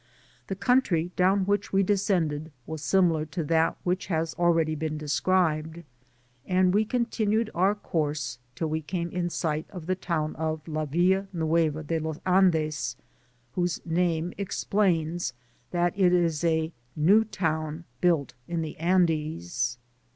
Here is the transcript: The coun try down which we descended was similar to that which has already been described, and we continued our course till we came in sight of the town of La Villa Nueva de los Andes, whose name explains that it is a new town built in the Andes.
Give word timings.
The 0.47 0.55
coun 0.55 0.81
try 0.81 1.11
down 1.15 1.45
which 1.45 1.71
we 1.71 1.83
descended 1.83 2.51
was 2.65 2.81
similar 2.81 3.23
to 3.27 3.43
that 3.43 3.77
which 3.83 4.07
has 4.07 4.33
already 4.33 4.73
been 4.73 4.97
described, 4.97 5.83
and 6.43 6.73
we 6.73 6.85
continued 6.85 7.51
our 7.53 7.75
course 7.75 8.39
till 8.55 8.67
we 8.69 8.81
came 8.81 9.11
in 9.11 9.29
sight 9.29 9.67
of 9.69 9.85
the 9.85 9.93
town 9.93 10.35
of 10.37 10.67
La 10.67 10.85
Villa 10.85 11.27
Nueva 11.31 11.83
de 11.83 11.99
los 11.99 12.17
Andes, 12.25 12.95
whose 13.53 13.79
name 13.85 14.33
explains 14.39 15.33
that 15.69 15.93
it 15.95 16.13
is 16.13 16.43
a 16.43 16.71
new 16.95 17.23
town 17.23 17.83
built 18.01 18.33
in 18.47 18.63
the 18.63 18.75
Andes. 18.77 19.77